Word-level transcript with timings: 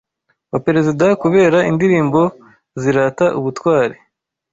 wa 0.51 0.59
Perezida 0.65 1.05
kubera 1.23 1.57
indirimbo 1.69 2.21
zirata 2.81 3.25
ubutwari 3.39 3.97